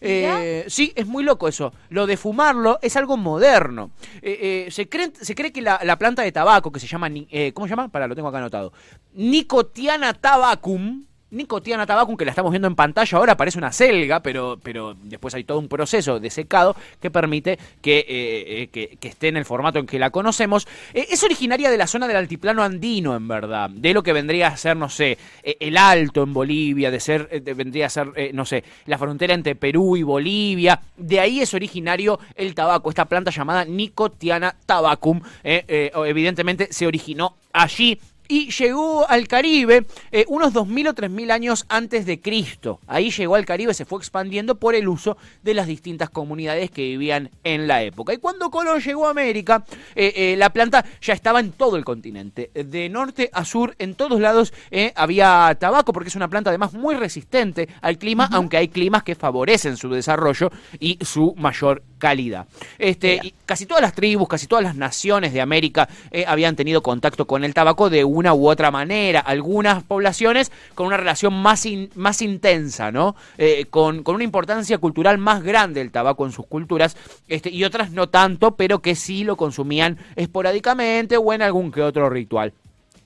Eh, 0.00 0.64
sí, 0.68 0.92
es 0.94 1.06
muy 1.06 1.24
loco 1.24 1.48
eso. 1.48 1.72
Lo 1.88 2.06
de 2.06 2.16
fumarlo 2.16 2.78
es 2.82 2.96
algo 2.96 3.16
moderno. 3.16 3.90
Eh, 4.22 4.66
eh, 4.66 4.70
se, 4.70 4.88
cree, 4.88 5.52
que 5.52 5.62
la, 5.62 5.80
la 5.84 5.98
planta 5.98 6.22
de 6.22 6.32
tabaco, 6.32 6.72
que 6.72 6.80
se 6.80 6.86
llama, 6.86 7.08
eh, 7.12 7.52
¿cómo 7.52 7.66
se 7.66 7.70
llama? 7.70 7.88
Para, 7.88 8.06
lo 8.06 8.14
tengo 8.14 8.28
acá 8.28 8.38
anotado. 8.38 8.72
Nicotiana 9.14 10.14
tabacum. 10.14 11.04
Nicotiana 11.30 11.86
tabacum, 11.86 12.16
que 12.16 12.24
la 12.24 12.32
estamos 12.32 12.50
viendo 12.50 12.68
en 12.68 12.74
pantalla 12.74 13.18
ahora, 13.18 13.36
parece 13.36 13.58
una 13.58 13.72
selga, 13.72 14.20
pero, 14.20 14.58
pero 14.62 14.96
después 15.02 15.34
hay 15.34 15.44
todo 15.44 15.58
un 15.58 15.68
proceso 15.68 16.18
de 16.18 16.30
secado 16.30 16.74
que 17.00 17.10
permite 17.10 17.58
que, 17.80 17.98
eh, 18.00 18.68
eh, 18.72 18.96
que, 18.98 19.08
esté 19.08 19.28
en 19.28 19.36
el 19.36 19.44
formato 19.44 19.78
en 19.78 19.86
que 19.86 19.98
la 19.98 20.10
conocemos. 20.10 20.66
Eh, 20.94 21.06
es 21.10 21.22
originaria 21.22 21.70
de 21.70 21.76
la 21.78 21.86
zona 21.86 22.08
del 22.08 22.16
altiplano 22.16 22.62
andino, 22.62 23.14
en 23.16 23.28
verdad, 23.28 23.70
de 23.70 23.94
lo 23.94 24.02
que 24.02 24.12
vendría 24.12 24.48
a 24.48 24.56
ser, 24.56 24.76
no 24.76 24.88
sé, 24.88 25.18
el 25.42 25.76
Alto 25.76 26.22
en 26.22 26.32
Bolivia, 26.32 26.90
de 26.90 27.00
ser, 27.00 27.42
de- 27.42 27.54
vendría 27.54 27.86
a 27.86 27.90
ser, 27.90 28.08
no 28.34 28.44
sé, 28.44 28.64
la 28.86 28.98
frontera 28.98 29.34
entre 29.34 29.54
Perú 29.54 29.96
y 29.96 30.02
Bolivia. 30.02 30.80
De 30.96 31.20
ahí 31.20 31.40
es 31.40 31.54
originario 31.54 32.18
el 32.34 32.54
tabaco, 32.54 32.88
esta 32.90 33.04
planta 33.04 33.30
llamada 33.30 33.64
Nicotiana 33.64 34.54
tabacum. 34.66 35.20
evidentemente 35.44 36.68
se 36.72 36.86
originó 36.86 37.36
allí 37.52 37.98
y 38.30 38.50
llegó 38.52 39.08
al 39.10 39.26
Caribe 39.26 39.86
eh, 40.12 40.24
unos 40.28 40.54
2.000 40.54 40.90
o 40.90 40.94
3.000 40.94 41.32
años 41.32 41.66
antes 41.68 42.06
de 42.06 42.20
Cristo. 42.20 42.78
Ahí 42.86 43.10
llegó 43.10 43.34
al 43.34 43.44
Caribe, 43.44 43.74
se 43.74 43.84
fue 43.84 43.98
expandiendo 43.98 44.54
por 44.54 44.76
el 44.76 44.88
uso 44.88 45.16
de 45.42 45.52
las 45.52 45.66
distintas 45.66 46.10
comunidades 46.10 46.70
que 46.70 46.82
vivían 46.82 47.30
en 47.42 47.66
la 47.66 47.82
época. 47.82 48.14
Y 48.14 48.18
cuando 48.18 48.50
Colón 48.50 48.80
llegó 48.80 49.08
a 49.08 49.10
América, 49.10 49.64
eh, 49.96 50.12
eh, 50.14 50.36
la 50.36 50.50
planta 50.50 50.84
ya 51.02 51.12
estaba 51.12 51.40
en 51.40 51.50
todo 51.50 51.76
el 51.76 51.84
continente. 51.84 52.52
De 52.54 52.88
norte 52.88 53.30
a 53.32 53.44
sur, 53.44 53.74
en 53.80 53.96
todos 53.96 54.20
lados 54.20 54.52
eh, 54.70 54.92
había 54.94 55.56
tabaco, 55.58 55.92
porque 55.92 56.08
es 56.08 56.16
una 56.16 56.28
planta 56.28 56.50
además 56.50 56.72
muy 56.72 56.94
resistente 56.94 57.68
al 57.82 57.98
clima, 57.98 58.28
aunque 58.30 58.58
hay 58.58 58.68
climas 58.68 59.02
que 59.02 59.16
favorecen 59.16 59.76
su 59.76 59.88
desarrollo 59.90 60.50
y 60.78 60.98
su 61.04 61.34
mayor 61.36 61.82
calidad. 62.00 62.48
Este, 62.78 63.20
y 63.22 63.32
casi 63.46 63.66
todas 63.66 63.82
las 63.82 63.94
tribus, 63.94 64.26
casi 64.26 64.48
todas 64.48 64.64
las 64.64 64.74
naciones 64.74 65.32
de 65.32 65.40
América 65.40 65.88
eh, 66.10 66.24
habían 66.26 66.56
tenido 66.56 66.82
contacto 66.82 67.26
con 67.28 67.44
el 67.44 67.54
tabaco 67.54 67.88
de 67.90 68.02
una 68.02 68.34
u 68.34 68.48
otra 68.48 68.72
manera. 68.72 69.20
Algunas 69.20 69.84
poblaciones 69.84 70.50
con 70.74 70.88
una 70.88 70.96
relación 70.96 71.32
más, 71.34 71.64
in- 71.66 71.90
más 71.94 72.22
intensa, 72.22 72.90
¿no? 72.90 73.14
Eh, 73.38 73.66
con, 73.70 74.02
con 74.02 74.16
una 74.16 74.24
importancia 74.24 74.78
cultural 74.78 75.18
más 75.18 75.44
grande 75.44 75.80
el 75.80 75.92
tabaco 75.92 76.26
en 76.26 76.32
sus 76.32 76.46
culturas, 76.46 76.96
este, 77.28 77.50
y 77.50 77.62
otras 77.62 77.92
no 77.92 78.08
tanto, 78.08 78.56
pero 78.56 78.80
que 78.80 78.96
sí 78.96 79.22
lo 79.22 79.36
consumían 79.36 79.98
esporádicamente 80.16 81.16
o 81.16 81.32
en 81.32 81.42
algún 81.42 81.70
que 81.70 81.82
otro 81.82 82.10
ritual. 82.10 82.52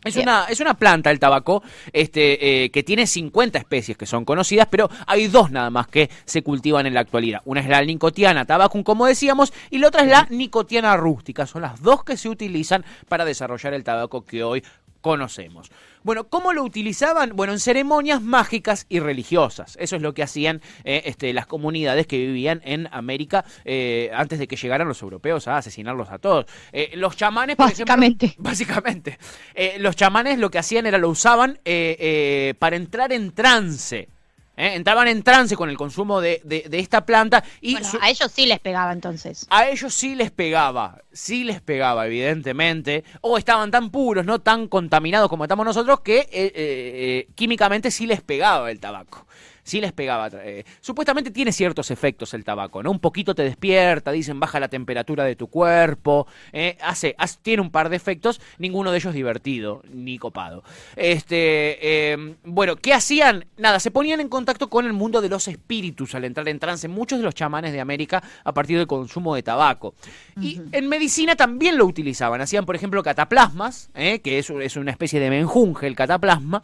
Es 0.04 0.16
una, 0.16 0.44
es 0.44 0.60
una 0.60 0.74
planta 0.74 1.10
el 1.10 1.18
tabaco 1.18 1.62
este, 1.92 2.64
eh, 2.64 2.70
que 2.70 2.82
tiene 2.82 3.06
50 3.06 3.58
especies 3.58 3.96
que 3.96 4.06
son 4.06 4.24
conocidas, 4.24 4.68
pero 4.70 4.90
hay 5.06 5.28
dos 5.28 5.50
nada 5.50 5.70
más 5.70 5.88
que 5.88 6.10
se 6.24 6.42
cultivan 6.42 6.86
en 6.86 6.94
la 6.94 7.00
actualidad. 7.00 7.40
Una 7.44 7.60
es 7.60 7.68
la 7.68 7.82
nicotiana 7.82 8.44
tabacum, 8.44 8.82
como 8.82 9.06
decíamos, 9.06 9.52
y 9.70 9.78
la 9.78 9.88
otra 9.88 10.02
es 10.02 10.08
la 10.08 10.26
nicotiana 10.30 10.96
rústica. 10.96 11.46
Son 11.46 11.62
las 11.62 11.80
dos 11.80 12.04
que 12.04 12.16
se 12.16 12.28
utilizan 12.28 12.84
para 13.08 13.24
desarrollar 13.24 13.74
el 13.74 13.84
tabaco 13.84 14.24
que 14.24 14.44
hoy 14.44 14.62
conocemos. 15.04 15.70
Bueno, 16.02 16.28
¿cómo 16.28 16.54
lo 16.54 16.62
utilizaban? 16.64 17.36
Bueno, 17.36 17.52
en 17.52 17.60
ceremonias 17.60 18.22
mágicas 18.22 18.86
y 18.88 19.00
religiosas. 19.00 19.76
Eso 19.78 19.96
es 19.96 20.02
lo 20.02 20.14
que 20.14 20.22
hacían 20.22 20.62
eh, 20.84 21.02
este, 21.04 21.34
las 21.34 21.46
comunidades 21.46 22.06
que 22.06 22.16
vivían 22.16 22.62
en 22.64 22.88
América 22.90 23.44
eh, 23.66 24.10
antes 24.14 24.38
de 24.38 24.48
que 24.48 24.56
llegaran 24.56 24.88
los 24.88 25.02
europeos 25.02 25.46
a 25.46 25.58
asesinarlos 25.58 26.08
a 26.10 26.18
todos. 26.18 26.46
Eh, 26.72 26.92
los 26.94 27.18
chamanes, 27.18 27.56
por 27.56 27.66
ejemplo- 27.66 27.84
Básicamente. 27.84 28.34
Básicamente. 28.38 29.18
Los 29.78 29.94
chamanes 29.94 30.38
lo 30.38 30.50
que 30.50 30.58
hacían 30.58 30.86
era 30.86 30.96
lo 30.96 31.10
usaban 31.10 31.60
para 32.58 32.76
entrar 32.76 33.12
en 33.12 33.32
trance. 33.32 34.08
¿Eh? 34.56 34.74
Entraban 34.74 35.08
en 35.08 35.22
trance 35.22 35.56
con 35.56 35.68
el 35.70 35.76
consumo 35.76 36.20
de, 36.20 36.40
de- 36.44 36.66
de 36.68 36.78
esta 36.78 37.04
planta 37.06 37.42
y 37.60 37.72
Bueno, 37.72 37.90
su- 37.90 37.98
a 38.00 38.10
ellos 38.10 38.30
sí 38.32 38.46
les 38.46 38.60
pegaba 38.60 38.92
entonces. 38.92 39.46
a 39.50 39.68
ellos 39.68 39.94
sí 39.94 40.14
les 40.14 40.30
pegaba, 40.30 41.02
sí 41.12 41.44
les 41.44 41.60
pegaba, 41.60 42.06
evidentemente. 42.06 43.04
O 43.20 43.38
estaban 43.38 43.70
tan 43.70 43.90
puros, 43.90 44.24
no 44.24 44.40
tan 44.40 44.68
contaminados 44.68 45.28
como 45.28 45.44
estamos 45.44 45.64
nosotros, 45.64 46.00
que 46.00 46.18
eh, 46.20 46.28
eh, 46.32 46.52
eh, 46.54 47.28
químicamente 47.34 47.90
sí 47.90 48.06
les 48.06 48.20
pegaba 48.22 48.70
el 48.70 48.80
tabaco. 48.80 49.26
Sí 49.64 49.80
les 49.80 49.92
pegaba. 49.92 50.28
eh, 50.44 50.64
supuestamente 50.80 51.32
tiene 51.32 51.50
ciertos 51.50 51.90
efectos 51.90 52.32
el 52.34 52.44
tabaco, 52.44 52.82
¿no? 52.82 52.90
Un 52.92 53.00
poquito 53.00 53.34
te 53.34 53.42
despierta, 53.42 54.12
dicen 54.12 54.38
baja 54.38 54.60
la 54.60 54.68
temperatura 54.68 55.24
de 55.24 55.34
tu 55.34 55.48
cuerpo, 55.48 56.26
eh, 56.52 56.78
hace, 56.80 57.14
hace- 57.18 57.38
tiene 57.42 57.62
un 57.62 57.70
par 57.70 57.88
de 57.88 57.96
efectos, 57.96 58.40
ninguno 58.58 58.92
de 58.92 58.98
ellos 58.98 59.12
divertido 59.14 59.82
ni 59.92 60.18
copado. 60.18 60.62
Este, 60.96 62.12
eh, 62.12 62.36
bueno, 62.44 62.76
¿qué 62.76 62.92
hacían? 62.94 63.46
Nada, 63.56 63.80
se 63.80 63.90
ponían 63.90 64.20
en 64.20 64.28
contacto 64.28 64.68
con 64.68 64.86
el 64.86 64.92
mundo 64.92 65.20
de 65.20 65.28
los 65.28 65.48
espíritus 65.48 66.14
al 66.14 66.24
entrar 66.24 66.48
en 66.48 66.58
trance. 66.58 66.86
Muchos 66.88 67.18
de 67.18 67.24
los 67.24 67.34
chamanes 67.34 67.72
de 67.72 67.80
América 67.80 68.22
a 68.44 68.52
partir 68.54 68.78
del 68.78 68.86
consumo 68.86 69.34
de 69.34 69.42
tabaco. 69.42 69.94
Y 70.40 70.60
en 70.72 70.88
medicina 70.88 71.36
también 71.36 71.78
lo 71.78 71.86
utilizaban. 71.86 72.40
Hacían, 72.40 72.66
por 72.66 72.76
ejemplo, 72.76 73.02
cataplasmas, 73.02 73.90
¿eh? 73.94 74.20
que 74.20 74.38
es, 74.38 74.50
es 74.50 74.76
una 74.76 74.90
especie 74.90 75.20
de 75.20 75.30
menjunje, 75.30 75.86
el 75.86 75.96
cataplasma, 75.96 76.62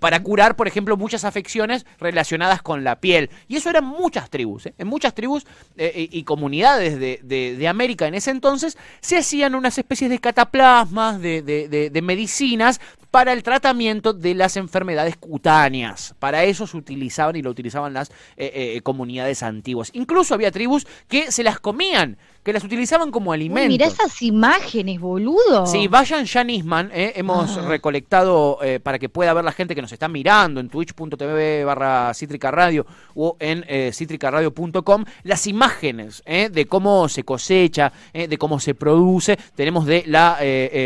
para 0.00 0.22
curar, 0.22 0.56
por 0.56 0.68
ejemplo, 0.68 0.96
muchas 0.96 1.24
afecciones 1.24 1.86
relacionadas 1.98 2.35
con 2.62 2.84
la 2.84 3.00
piel. 3.00 3.30
Y 3.48 3.56
eso 3.56 3.70
eran 3.70 3.84
muchas 3.84 4.30
tribus. 4.30 4.66
¿eh? 4.66 4.74
En 4.78 4.86
muchas 4.88 5.14
tribus 5.14 5.46
eh, 5.76 6.08
y 6.10 6.22
comunidades 6.24 6.98
de, 6.98 7.20
de- 7.22 7.56
de 7.56 7.68
América 7.68 8.06
en 8.06 8.14
ese 8.14 8.30
entonces 8.30 8.76
se 9.00 9.18
hacían 9.18 9.54
unas 9.54 9.78
especies 9.78 10.10
de 10.10 10.18
cataplasmas, 10.18 11.20
de, 11.20 11.42
de- 11.42 11.68
de- 11.68 11.90
de 11.90 12.02
medicinas 12.02 12.80
para 13.10 13.32
el 13.32 13.42
tratamiento 13.42 14.12
de 14.12 14.34
las 14.34 14.56
enfermedades 14.56 15.16
cutáneas. 15.16 16.14
Para 16.18 16.44
eso 16.44 16.66
se 16.66 16.76
utilizaban 16.76 17.36
y 17.36 17.42
lo 17.42 17.50
utilizaban 17.50 17.92
las 17.94 18.10
eh, 18.36 18.74
eh, 18.76 18.80
comunidades 18.82 19.42
antiguas. 19.42 19.90
Incluso 19.94 20.34
había 20.34 20.50
tribus 20.50 20.86
que 21.08 21.32
se 21.32 21.42
las 21.42 21.58
comían, 21.58 22.18
que 22.46 22.52
las 22.52 22.64
utilizaban 22.64 23.10
como 23.10 23.32
Uy, 23.32 23.34
alimento. 23.34 23.68
mirá 23.68 23.86
esas 23.88 24.22
imágenes, 24.22 25.00
boludo. 25.00 25.66
Sí, 25.66 25.88
vayan 25.88 26.24
ya 26.24 26.44
Nisman, 26.44 26.90
eh, 26.94 27.12
hemos 27.16 27.58
Ah. 27.58 27.62
recolectado 27.68 28.58
eh, 28.62 28.80
para 28.80 28.98
que 28.98 29.08
pueda 29.08 29.34
ver 29.34 29.44
la 29.44 29.52
gente 29.52 29.74
que 29.74 29.82
nos 29.82 29.90
está 29.92 30.06
mirando 30.08 30.60
en 30.60 30.68
twitch.tv 30.68 31.64
barra 31.64 32.14
Cítrica 32.14 32.50
Radio 32.50 32.86
o 33.14 33.36
en 33.40 33.64
eh, 33.68 33.90
cítricaradio.com 33.92 35.04
las 35.24 35.46
imágenes 35.46 36.22
eh, 36.24 36.48
de 36.50 36.66
cómo 36.66 37.08
se 37.08 37.24
cosecha, 37.24 37.92
eh, 38.12 38.28
de 38.28 38.38
cómo 38.38 38.60
se 38.60 38.74
produce. 38.74 39.36
Tenemos 39.54 39.84
de 39.84 40.04
la 40.06 40.38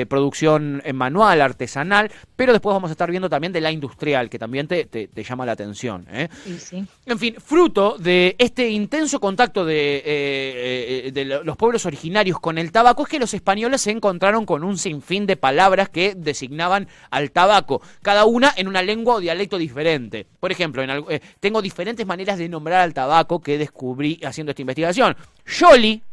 producción 0.08 0.82
manual, 0.94 1.42
artesanal, 1.42 2.10
pero 2.36 2.52
después 2.52 2.72
vamos 2.72 2.90
a 2.90 2.92
estar 2.92 3.10
viendo 3.10 3.28
también 3.28 3.52
de 3.52 3.60
la 3.60 3.70
industrial, 3.70 4.30
que 4.30 4.38
también 4.38 4.66
te, 4.66 4.86
te- 4.86 5.08
te 5.08 5.22
llama 5.22 5.44
la 5.44 5.52
atención. 5.52 6.06
Sí, 6.44 6.58
sí. 6.58 6.84
En 7.04 7.18
fin, 7.18 7.34
fruto 7.38 7.96
de 7.98 8.34
este 8.38 8.70
intenso 8.70 9.20
contacto 9.20 9.64
de, 9.64 11.10
de 11.12 11.49
los 11.50 11.56
pueblos 11.56 11.84
originarios 11.84 12.38
con 12.38 12.58
el 12.58 12.70
tabaco 12.70 13.02
es 13.02 13.08
que 13.08 13.18
los 13.18 13.34
españoles 13.34 13.80
se 13.80 13.90
encontraron 13.90 14.46
con 14.46 14.62
un 14.62 14.78
sinfín 14.78 15.26
de 15.26 15.36
palabras 15.36 15.88
que 15.88 16.14
designaban 16.14 16.86
al 17.10 17.32
tabaco, 17.32 17.82
cada 18.02 18.24
una 18.24 18.54
en 18.56 18.68
una 18.68 18.82
lengua 18.82 19.16
o 19.16 19.20
dialecto 19.20 19.58
diferente. 19.58 20.28
Por 20.38 20.52
ejemplo, 20.52 20.80
en 20.84 20.90
algo- 20.90 21.10
eh, 21.10 21.20
tengo 21.40 21.60
diferentes 21.60 22.06
maneras 22.06 22.38
de 22.38 22.48
nombrar 22.48 22.82
al 22.82 22.94
tabaco 22.94 23.40
que 23.40 23.58
descubrí 23.58 24.20
haciendo 24.24 24.50
esta 24.50 24.62
investigación. 24.62 25.16
Jolly, 25.58 26.04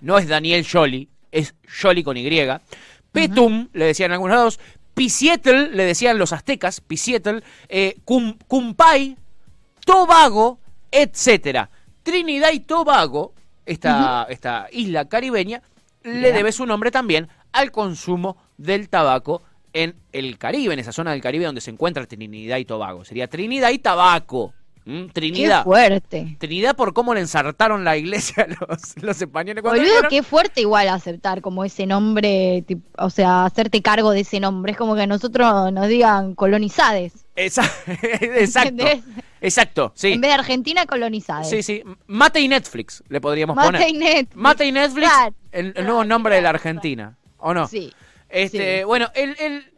no 0.00 0.16
es 0.16 0.28
Daniel 0.28 0.66
Jolly, 0.66 1.10
es 1.30 1.54
Jolly 1.82 2.02
con 2.02 2.16
Y. 2.16 2.26
Petum, 3.12 3.68
le 3.74 3.84
decían 3.84 4.12
algunos 4.12 4.34
lados. 4.34 4.60
Pisietl, 4.94 5.76
le 5.76 5.84
decían 5.84 6.16
los 6.16 6.32
aztecas, 6.32 6.80
Pisietl. 6.80 7.40
Eh, 7.68 7.96
cum- 8.06 8.38
Cumpay, 8.48 9.14
Tobago, 9.84 10.58
etcétera. 10.90 11.68
Trinidad 12.02 12.52
y 12.52 12.60
Tobago, 12.60 13.34
esta, 13.66 14.26
esta 14.28 14.68
isla 14.72 15.06
caribeña, 15.08 15.62
le 16.02 16.32
debe 16.32 16.52
su 16.52 16.66
nombre 16.66 16.90
también 16.90 17.28
al 17.52 17.70
consumo 17.70 18.36
del 18.58 18.88
tabaco 18.88 19.42
en 19.72 19.96
el 20.12 20.38
Caribe, 20.38 20.74
en 20.74 20.80
esa 20.80 20.92
zona 20.92 21.12
del 21.12 21.20
Caribe 21.20 21.46
donde 21.46 21.60
se 21.60 21.70
encuentra 21.70 22.06
Trinidad 22.06 22.58
y 22.58 22.64
Tobago. 22.64 23.04
Sería 23.04 23.26
Trinidad 23.28 23.70
y 23.70 23.78
Tabaco. 23.78 24.52
¿Mm? 24.86 25.06
Qué 25.06 25.12
Trinidad. 25.14 25.64
fuerte. 25.64 26.36
Trinidad 26.38 26.76
por 26.76 26.92
cómo 26.92 27.14
le 27.14 27.20
ensartaron 27.20 27.84
la 27.84 27.96
iglesia 27.96 28.44
a 28.44 28.66
los, 28.68 29.02
los 29.02 29.20
españoles 29.22 29.62
cuando 29.62 29.80
Boludo, 29.82 30.08
qué 30.10 30.22
fuerte 30.22 30.60
igual 30.60 30.88
aceptar 30.90 31.40
como 31.40 31.64
ese 31.64 31.86
nombre, 31.86 32.62
tip- 32.68 32.84
o 32.98 33.08
sea, 33.08 33.46
hacerte 33.46 33.80
cargo 33.80 34.10
de 34.10 34.20
ese 34.20 34.40
nombre. 34.40 34.72
Es 34.72 34.78
como 34.78 34.94
que 34.94 35.02
a 35.02 35.06
nosotros 35.06 35.72
nos 35.72 35.88
digan 35.88 36.34
colonizades. 36.34 37.24
Exacto. 37.36 38.84
Exacto, 39.44 39.92
sí. 39.94 40.12
En 40.12 40.20
vez 40.20 40.30
de 40.30 40.34
Argentina, 40.34 40.86
colonizades. 40.86 41.48
Sí, 41.50 41.62
sí. 41.62 41.82
Mate 42.06 42.40
y 42.40 42.48
Netflix 42.48 43.02
le 43.08 43.20
podríamos 43.20 43.54
Mate 43.56 43.66
poner. 43.72 43.88
y 43.88 43.92
Netflix. 43.92 44.36
Mate 44.36 44.64
y 44.66 44.72
Netflix, 44.72 45.08
Claro. 45.08 45.34
el, 45.52 45.72
el 45.76 45.84
nuevo 45.84 46.04
nombre 46.04 46.34
de 46.36 46.42
la 46.42 46.50
Argentina. 46.50 47.16
¿O 47.38 47.52
no? 47.52 47.68
Sí. 47.68 47.92
Este, 48.30 48.78
sí. 48.78 48.84
bueno, 48.84 49.08
el, 49.14 49.36
el- 49.38 49.70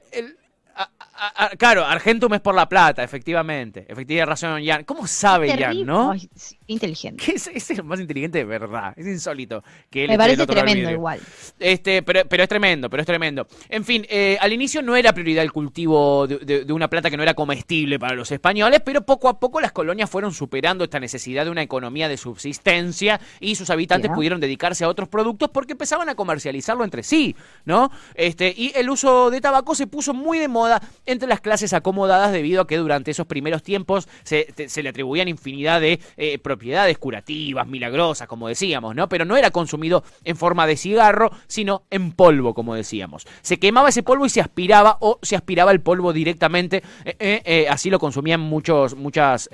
a- 1.18 1.44
a- 1.44 1.44
a- 1.46 1.48
claro, 1.50 1.84
Argentum 1.84 2.32
es 2.34 2.40
por 2.40 2.54
la 2.54 2.68
plata, 2.68 3.02
efectivamente. 3.02 3.80
Efectivamente, 3.88 4.26
razón 4.26 4.64
Jan. 4.64 4.84
¿Cómo 4.84 5.06
sabe 5.06 5.48
Jan, 5.56 5.84
no? 5.84 6.14
Sí, 6.18 6.58
inteligente. 6.66 7.24
Es, 7.34 7.46
es 7.48 7.70
el 7.70 7.84
más 7.84 8.00
inteligente 8.00 8.38
de 8.38 8.44
verdad. 8.44 8.92
Es 8.96 9.06
insólito. 9.06 9.62
Que 9.90 10.04
él 10.04 10.10
Me 10.10 10.18
parece 10.18 10.46
tremendo 10.46 10.90
igual. 10.90 11.20
Este, 11.58 12.02
pero, 12.02 12.22
pero 12.28 12.42
es 12.42 12.48
tremendo, 12.48 12.88
pero 12.90 13.00
es 13.02 13.06
tremendo. 13.06 13.46
En 13.68 13.84
fin, 13.84 14.06
eh, 14.08 14.36
al 14.40 14.52
inicio 14.52 14.82
no 14.82 14.96
era 14.96 15.12
prioridad 15.12 15.42
el 15.44 15.52
cultivo 15.52 16.26
de, 16.26 16.38
de- 16.38 16.64
de 16.64 16.72
una 16.72 16.88
planta 16.88 17.10
que 17.10 17.16
no 17.16 17.22
era 17.22 17.34
comestible 17.34 17.98
para 17.98 18.14
los 18.14 18.30
españoles, 18.30 18.80
pero 18.84 19.02
poco 19.06 19.28
a 19.28 19.38
poco 19.38 19.60
las 19.60 19.72
colonias 19.72 20.08
fueron 20.10 20.32
superando 20.32 20.84
esta 20.84 21.00
necesidad 21.00 21.44
de 21.44 21.50
una 21.50 21.62
economía 21.62 22.08
de 22.08 22.16
subsistencia 22.16 23.20
y 23.40 23.54
sus 23.56 23.70
habitantes 23.70 24.10
pudieron 24.10 24.40
dedicarse 24.40 24.84
a 24.84 24.88
otros 24.88 25.08
productos 25.08 25.50
porque 25.50 25.72
empezaban 25.72 26.08
a 26.08 26.14
comercializarlo 26.14 26.84
entre 26.84 27.02
sí, 27.02 27.36
¿no? 27.64 27.90
Este, 28.14 28.52
y 28.56 28.72
el 28.74 28.88
uso 28.90 29.30
de 29.30 29.40
tabaco 29.40 29.74
se 29.74 29.86
puso 29.86 30.14
muy 30.14 30.38
de 30.38 30.48
moda 30.48 30.80
entre 31.06 31.28
las 31.28 31.40
clases 31.40 31.72
acomodadas 31.72 32.32
debido 32.32 32.62
a 32.62 32.66
que 32.66 32.76
durante 32.76 33.10
esos 33.10 33.26
primeros 33.26 33.62
tiempos 33.62 34.08
se, 34.24 34.46
le 34.82 34.88
atribuían 34.88 35.28
infinidad 35.28 35.80
de 35.80 36.00
eh, 36.16 36.38
propiedades 36.38 36.98
curativas, 36.98 37.66
milagrosas, 37.66 38.28
como 38.28 38.48
decíamos, 38.48 38.94
¿no? 38.94 39.08
Pero 39.08 39.24
no 39.24 39.36
era 39.36 39.50
consumido 39.50 40.04
en 40.24 40.36
forma 40.36 40.66
de 40.66 40.76
cigarro, 40.76 41.30
sino 41.46 41.84
en 41.90 42.12
polvo, 42.12 42.54
como 42.54 42.74
decíamos. 42.74 43.26
Se 43.42 43.58
quemaba 43.58 43.88
ese 43.88 44.02
polvo 44.02 44.26
y 44.26 44.30
se 44.30 44.40
aspiraba 44.40 44.98
o 45.00 45.18
se 45.22 45.36
aspiraba 45.36 45.72
el 45.72 45.80
polvo 45.80 46.12
directamente. 46.12 46.82
eh, 47.04 47.42
eh, 47.44 47.66
así 47.68 47.90
lo 47.90 47.98
consumían 47.98 48.40
muchos, 48.40 48.94
muchas, 48.96 49.48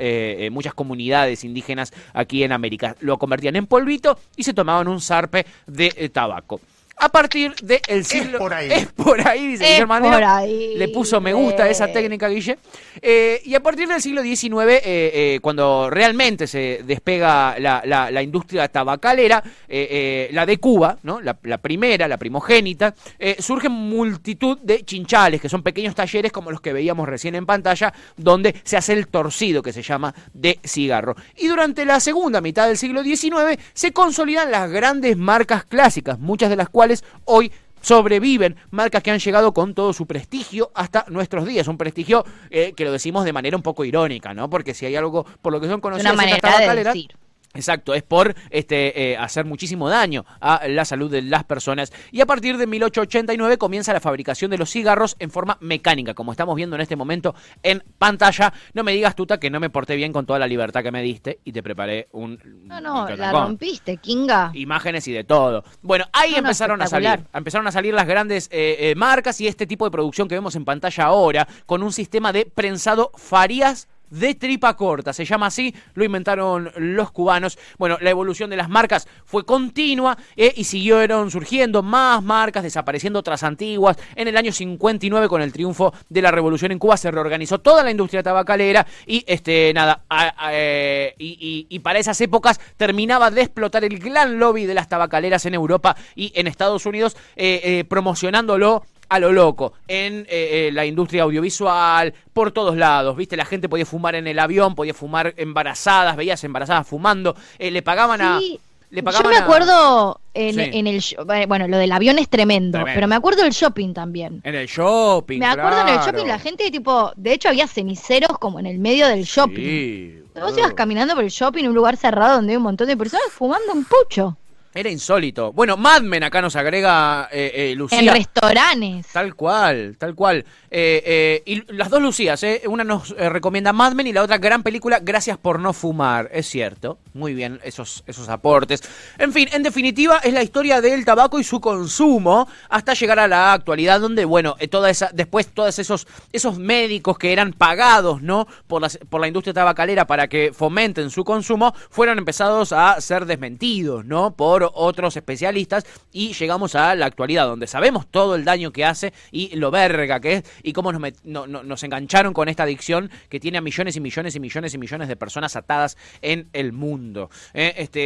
muchas 0.50 0.74
comunidades 0.74 1.44
indígenas 1.44 1.92
aquí 2.14 2.42
en 2.42 2.52
América. 2.52 2.96
Lo 3.00 3.18
convertían 3.18 3.56
en 3.56 3.66
polvito 3.66 4.18
y 4.36 4.44
se 4.44 4.54
tomaban 4.54 4.88
un 4.88 5.00
zarpe 5.00 5.46
de 5.66 6.10
tabaco. 6.12 6.60
A 7.02 7.08
partir 7.08 7.54
del 7.62 8.04
siglo... 8.04 8.38
por 8.38 8.54
ahí. 8.54 8.68
Es 8.70 8.86
por 8.92 9.26
ahí, 9.26 9.48
dice 9.48 9.64
Es 9.64 9.70
Guillermo 9.72 9.98
por 10.00 10.22
ahí, 10.24 10.74
Le 10.76 10.88
puso 10.88 11.20
me 11.20 11.32
gusta 11.32 11.68
esa 11.68 11.88
técnica, 11.92 12.28
Guille. 12.28 12.58
Eh, 13.00 13.40
y 13.44 13.54
a 13.54 13.60
partir 13.62 13.88
del 13.88 14.00
siglo 14.00 14.22
XIX, 14.22 14.52
eh, 14.68 14.80
eh, 14.84 15.38
cuando 15.42 15.90
realmente 15.90 16.46
se 16.46 16.82
despega 16.84 17.58
la, 17.58 17.82
la- 17.84 18.10
la 18.10 18.22
industria 18.22 18.68
tabacalera, 18.68 19.42
eh, 19.68 19.88
eh, 19.90 20.28
la 20.32 20.46
de 20.46 20.58
Cuba, 20.58 20.96
¿no? 21.02 21.20
la, 21.20 21.36
la 21.42 21.58
primera, 21.58 22.06
la 22.06 22.18
primogénita, 22.18 22.94
eh, 23.18 23.36
surgen 23.40 23.72
multitud 23.72 24.58
de 24.62 24.84
chinchales, 24.84 25.40
que 25.40 25.48
son 25.48 25.62
pequeños 25.62 25.94
talleres 25.94 26.30
como 26.30 26.50
los 26.50 26.60
que 26.60 26.72
veíamos 26.72 27.08
recién 27.08 27.34
en 27.34 27.46
pantalla, 27.46 27.92
donde 28.16 28.54
se 28.64 28.76
hace 28.76 28.92
el 28.92 29.08
torcido, 29.08 29.62
que 29.62 29.72
se 29.72 29.82
llama 29.82 30.14
de 30.34 30.58
cigarro. 30.64 31.16
Y 31.36 31.48
durante 31.48 31.84
la 31.84 31.98
segunda 32.00 32.40
mitad 32.40 32.68
del 32.68 32.76
siglo 32.78 33.02
XIX 33.02 33.58
se 33.74 33.92
consolidan 33.92 34.50
las 34.50 34.70
grandes 34.70 35.16
marcas 35.16 35.64
clásicas, 35.64 36.18
muchas 36.18 36.48
de 36.50 36.56
las 36.56 36.68
cuales 36.68 36.91
hoy 37.24 37.52
sobreviven 37.82 38.56
marcas 38.70 39.02
que 39.02 39.10
han 39.10 39.18
llegado 39.18 39.52
con 39.52 39.74
todo 39.74 39.92
su 39.92 40.06
prestigio 40.06 40.70
hasta 40.74 41.04
nuestros 41.08 41.46
días. 41.46 41.68
Un 41.68 41.76
prestigio 41.76 42.24
eh, 42.50 42.72
que 42.74 42.84
lo 42.84 42.92
decimos 42.92 43.24
de 43.24 43.32
manera 43.32 43.56
un 43.56 43.62
poco 43.62 43.84
irónica, 43.84 44.32
¿no? 44.32 44.48
Porque 44.48 44.72
si 44.72 44.86
hay 44.86 44.96
algo 44.96 45.26
por 45.42 45.52
lo 45.52 45.60
que 45.60 45.66
son 45.66 45.76
De 45.76 45.82
conocidas 45.82 46.12
una 46.14 46.22
estas 46.22 46.42
manera 46.42 46.58
de 46.58 46.64
tabacaleras, 46.64 46.94
decir. 46.94 47.16
Exacto, 47.54 47.94
es 47.94 48.02
por 48.02 48.34
este, 48.50 49.12
eh, 49.12 49.16
hacer 49.16 49.44
muchísimo 49.44 49.88
daño 49.88 50.24
a 50.40 50.66
la 50.68 50.84
salud 50.84 51.10
de 51.10 51.22
las 51.22 51.44
personas. 51.44 51.92
Y 52.10 52.20
a 52.20 52.26
partir 52.26 52.56
de 52.56 52.66
1889 52.66 53.58
comienza 53.58 53.92
la 53.92 54.00
fabricación 54.00 54.50
de 54.50 54.58
los 54.58 54.70
cigarros 54.70 55.16
en 55.18 55.30
forma 55.30 55.58
mecánica, 55.60 56.14
como 56.14 56.32
estamos 56.32 56.56
viendo 56.56 56.76
en 56.76 56.82
este 56.82 56.96
momento 56.96 57.34
en 57.62 57.82
pantalla. 57.98 58.52
No 58.72 58.84
me 58.84 58.92
digas, 58.92 59.14
Tuta, 59.14 59.38
que 59.38 59.50
no 59.50 59.60
me 59.60 59.70
porté 59.70 59.96
bien 59.96 60.12
con 60.12 60.24
toda 60.24 60.38
la 60.38 60.46
libertad 60.46 60.82
que 60.82 60.90
me 60.90 61.02
diste 61.02 61.40
y 61.44 61.52
te 61.52 61.62
preparé 61.62 62.08
un... 62.12 62.38
No, 62.66 62.80
no, 62.80 63.04
un 63.04 63.18
la 63.18 63.32
rompiste, 63.32 63.98
Kinga. 63.98 64.50
imágenes 64.54 65.06
y 65.08 65.12
de 65.12 65.24
todo. 65.24 65.64
Bueno, 65.82 66.06
ahí 66.12 66.30
No, 66.30 66.36
no, 66.36 66.48
empezaron 66.48 66.80
a 66.82 66.86
salir. 66.86 67.20
Empezaron 67.32 67.66
a 67.66 67.72
salir 67.72 67.92
las 67.92 68.06
grandes 68.06 68.48
eh, 68.50 68.76
eh, 68.80 68.94
marcas 68.94 69.40
y 69.40 69.46
este 69.46 69.66
tipo 69.66 69.84
de 69.84 69.90
producción 69.90 70.28
que 70.28 70.34
vemos 70.34 70.56
en 70.56 70.64
pantalla 70.64 71.04
ahora, 71.04 71.46
con 71.66 71.82
un 71.82 71.92
sistema 71.92 72.32
de 72.32 72.46
prensado 72.46 73.10
Farías 73.14 73.88
de 74.12 74.34
tripa 74.34 74.76
corta, 74.76 75.12
se 75.12 75.24
llama 75.24 75.46
así, 75.46 75.74
lo 75.94 76.04
inventaron 76.04 76.70
los 76.76 77.10
cubanos. 77.10 77.58
Bueno, 77.78 77.96
la 78.00 78.10
evolución 78.10 78.50
de 78.50 78.56
las 78.56 78.68
marcas 78.68 79.08
fue 79.24 79.44
continua 79.44 80.18
eh, 80.36 80.52
y 80.54 80.64
siguieron 80.64 81.30
surgiendo 81.30 81.82
más 81.82 82.22
marcas, 82.22 82.62
desapareciendo 82.62 83.18
otras 83.18 83.42
antiguas. 83.42 83.96
En 84.14 84.28
el 84.28 84.36
año 84.36 84.52
59, 84.52 85.28
con 85.28 85.40
el 85.40 85.52
triunfo 85.52 85.94
de 86.10 86.22
la 86.22 86.30
revolución 86.30 86.72
en 86.72 86.78
Cuba, 86.78 86.96
se 86.98 87.10
reorganizó 87.10 87.58
toda 87.60 87.82
la 87.82 87.90
industria 87.90 88.22
tabacalera 88.22 88.86
y, 89.06 89.24
este, 89.26 89.72
nada, 89.74 90.04
eh, 90.50 91.14
y, 91.18 91.78
para 91.78 91.98
esas 91.98 92.20
épocas 92.20 92.60
terminaba 92.76 93.30
de 93.30 93.40
explotar 93.40 93.82
el 93.82 93.98
gran 93.98 94.38
lobby 94.38 94.66
de 94.66 94.74
las 94.74 94.88
tabacaleras 94.88 95.46
en 95.46 95.54
Europa 95.54 95.96
y 96.14 96.32
en 96.36 96.46
Estados 96.46 96.86
Unidos, 96.86 97.16
eh, 97.34 97.84
promocionándolo 97.88 98.84
a 99.14 99.18
lo 99.18 99.32
loco, 99.32 99.74
en 99.88 100.20
eh, 100.28 100.68
eh, 100.68 100.70
la 100.72 100.86
industria 100.86 101.24
audiovisual, 101.24 102.14
por 102.32 102.50
todos 102.52 102.76
lados, 102.76 103.16
¿viste? 103.16 103.36
La 103.36 103.44
gente 103.44 103.68
podía 103.68 103.84
fumar 103.86 104.14
en 104.14 104.26
el 104.26 104.38
avión, 104.38 104.74
podía 104.74 104.94
fumar 104.94 105.34
embarazadas, 105.36 106.16
veías 106.16 106.42
embarazadas 106.44 106.86
fumando, 106.86 107.36
eh, 107.58 107.70
le 107.70 107.82
pagaban 107.82 108.20
a... 108.22 108.40
Yo 108.40 109.02
me 109.28 109.36
a- 109.36 109.42
acuerdo 109.44 110.20
en, 110.34 110.54
Sí. 110.54 110.70
en 110.74 110.86
el 110.86 110.98
sho- 111.00 111.24
bueno, 111.48 111.66
lo 111.66 111.78
del 111.78 111.90
avión 111.92 112.18
es 112.18 112.28
tremendo, 112.28 112.72
Tremendo. 112.76 112.94
pero 112.94 113.08
me 113.08 113.14
acuerdo 113.14 113.42
del 113.42 113.52
shopping 113.52 113.94
también. 113.94 114.42
En 114.44 114.54
el 114.54 114.66
shopping, 114.66 115.38
Me 115.38 115.46
acuerdo 115.46 115.80
en 115.80 115.88
el 115.88 115.98
shopping 116.00 116.26
la 116.26 116.38
gente 116.38 116.70
tipo, 116.70 117.10
de 117.16 117.32
hecho 117.32 117.48
había 117.48 117.66
ceniceros 117.66 118.36
como 118.38 118.60
en 118.60 118.66
el 118.66 118.78
medio 118.78 119.08
del 119.08 119.24
shopping. 119.24 119.54
Sí, 119.64 120.18
Vos 120.38 120.56
ibas 120.58 120.74
caminando 120.74 121.14
por 121.14 121.24
el 121.24 121.30
shopping, 121.30 121.64
un 121.68 121.74
lugar 121.74 121.96
cerrado 121.96 122.36
donde 122.36 122.52
hay 122.52 122.56
un 122.58 122.62
montón 122.64 122.86
de 122.86 122.96
personas 122.96 123.24
fumando 123.30 123.72
un 123.72 123.84
pucho. 123.86 124.36
Era 124.74 124.88
insólito. 124.88 125.52
Bueno, 125.52 125.76
Mad 125.76 126.00
Men 126.00 126.24
acá 126.24 126.40
nos 126.40 126.56
agrega 126.56 127.28
eh, 127.30 127.52
eh, 127.54 127.74
Lucía. 127.76 127.98
En 127.98 128.08
restaurantes. 128.08 129.06
Tal 129.12 129.34
cual, 129.34 129.96
tal 129.98 130.14
cual. 130.14 130.46
Eh, 130.70 131.02
eh, 131.04 131.42
y 131.44 131.72
las 131.74 131.90
dos 131.90 132.00
Lucías, 132.00 132.42
¿eh? 132.42 132.62
una 132.66 132.82
nos 132.82 133.10
recomienda 133.10 133.74
Mad 133.74 133.92
Men 133.92 134.06
y 134.06 134.12
la 134.14 134.22
otra 134.22 134.38
gran 134.38 134.62
película, 134.62 135.00
Gracias 135.02 135.36
por 135.36 135.60
no 135.60 135.74
fumar. 135.74 136.30
Es 136.32 136.46
cierto, 136.48 136.98
muy 137.12 137.34
bien 137.34 137.60
esos, 137.64 138.02
esos 138.06 138.30
aportes. 138.30 138.82
En 139.18 139.32
fin, 139.34 139.48
en 139.52 139.62
definitiva, 139.62 140.20
es 140.24 140.32
la 140.32 140.42
historia 140.42 140.80
del 140.80 141.04
tabaco 141.04 141.38
y 141.38 141.44
su 141.44 141.60
consumo 141.60 142.48
hasta 142.70 142.94
llegar 142.94 143.18
a 143.18 143.28
la 143.28 143.52
actualidad, 143.52 144.00
donde, 144.00 144.24
bueno, 144.24 144.56
toda 144.70 144.88
esa, 144.88 145.10
después 145.12 145.48
todos 145.48 145.78
esos, 145.78 146.06
esos 146.32 146.58
médicos 146.58 147.18
que 147.18 147.32
eran 147.32 147.52
pagados, 147.52 148.22
¿no? 148.22 148.46
Por, 148.66 148.80
las, 148.80 148.98
por 149.10 149.20
la 149.20 149.28
industria 149.28 149.52
tabacalera 149.52 150.06
para 150.06 150.28
que 150.28 150.52
fomenten 150.54 151.10
su 151.10 151.24
consumo, 151.24 151.74
fueron 151.90 152.16
empezados 152.16 152.72
a 152.72 152.98
ser 153.02 153.26
desmentidos, 153.26 154.06
¿no? 154.06 154.34
Por 154.34 154.61
otros 154.74 155.16
especialistas 155.16 155.84
y 156.12 156.32
llegamos 156.34 156.74
a 156.74 156.94
la 156.94 157.06
actualidad, 157.06 157.46
donde 157.46 157.66
sabemos 157.66 158.06
todo 158.10 158.34
el 158.34 158.44
daño 158.44 158.72
que 158.72 158.84
hace 158.84 159.12
y 159.30 159.56
lo 159.56 159.70
verga 159.70 160.20
que 160.20 160.34
es 160.34 160.42
y 160.62 160.72
cómo 160.72 160.92
nos, 160.92 161.00
met- 161.00 161.16
no- 161.24 161.46
no- 161.46 161.62
nos 161.62 161.82
engancharon 161.82 162.32
con 162.32 162.48
esta 162.48 162.62
adicción 162.64 163.10
que 163.28 163.40
tiene 163.40 163.58
a 163.58 163.60
millones 163.60 163.96
y 163.96 164.00
millones 164.00 164.34
y 164.36 164.40
millones 164.40 164.74
y 164.74 164.78
millones 164.78 165.08
de 165.08 165.16
personas 165.16 165.56
atadas 165.56 165.96
en 166.20 166.48
el 166.52 166.72
mundo. 166.72 167.30
¿eh? 167.54 167.74
Este, 167.76 168.00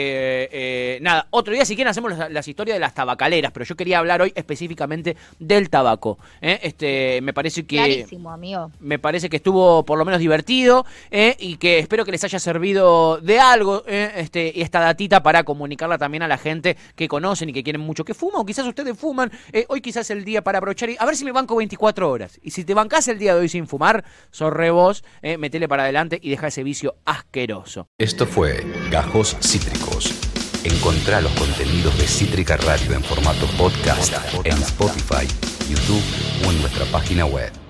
eh, 0.53 0.99
nada, 1.01 1.27
otro 1.31 1.53
día 1.53 1.65
si 1.65 1.75
quieren 1.75 1.91
hacemos 1.91 2.17
las, 2.17 2.31
las 2.31 2.49
historias 2.49 2.77
de 2.77 2.81
las 2.81 2.95
tabacaleras, 2.95 3.53
pero 3.53 3.65
yo 3.65 3.77
quería 3.77 3.99
hablar 3.99 4.23
hoy 4.23 4.33
específicamente 4.35 5.17
del 5.39 5.69
tabaco. 5.71 6.19
¿eh? 6.41 6.59
Este, 6.63 7.21
me 7.23 7.33
parece 7.33 7.65
que 7.67 7.77
Clarísimo, 7.77 8.31
amigo. 8.31 8.71
me 8.81 8.99
parece 8.99 9.29
que 9.29 9.37
estuvo 9.37 9.85
por 9.85 9.99
lo 9.99 10.05
menos 10.05 10.21
divertido 10.21 10.85
y 11.39 11.57
que 11.57 11.79
espero 11.79 12.05
que 12.05 12.13
les 12.13 12.25
haya 12.25 12.39
servido 12.39 13.19
de 13.21 13.39
algo 13.41 13.85
este, 13.87 14.61
esta 14.63 14.81
datita 14.81 15.23
para 15.23 15.45
comunicarla 15.45 15.99
también 15.99 16.23
a 16.23 16.29
la 16.29 16.39
gente 16.39 16.46
que 16.95 17.09
conocen 17.09 17.49
y 17.49 17.53
que 17.53 17.63
quieren 17.63 17.81
mucho 17.81 18.05
que 18.05 18.15
fuman 18.15 18.41
o 18.41 18.47
quizás 18.47 18.67
ustedes 18.67 18.97
fuman. 18.99 19.31
Eh, 19.53 19.67
hoy 19.69 19.81
quizás 19.81 20.11
el 20.11 20.25
día 20.25 20.43
para 20.43 20.59
aprovechar 20.59 20.91
y 20.91 20.97
a 20.99 21.05
ver 21.05 21.17
si 21.17 21.25
me 21.25 21.33
banco 21.33 21.57
24 21.57 22.11
horas. 22.11 22.39
Y 22.43 22.51
si 22.51 22.65
te 22.65 22.75
bancás 22.75 23.09
el 23.09 23.19
día 23.19 23.35
de 23.35 23.41
hoy 23.41 23.49
sin 23.49 23.67
fumar, 23.67 24.05
sorre 24.31 24.71
vos, 24.71 25.05
eh, 25.23 25.39
metele 25.39 25.69
para 25.69 25.85
adelante 25.85 26.19
y 26.23 26.31
deja 26.31 26.49
ese 26.49 26.63
vicio 26.63 26.97
asqueroso. 27.05 27.89
Esto 27.99 28.27
fue 28.27 28.65
Gajos 28.91 29.37
Cítricos. 29.41 30.13
Encontrá 30.65 31.21
los 31.21 31.33
contenidos 31.33 31.97
de 31.99 32.07
Cítrica 32.07 32.57
Radio 32.57 32.95
en 32.95 33.03
formato 33.03 33.47
podcast 33.57 34.15
en 34.45 34.57
Spotify, 34.63 35.27
YouTube 35.69 36.03
o 36.47 36.51
en 36.51 36.61
nuestra 36.61 36.85
página 36.87 37.25
web. 37.25 37.66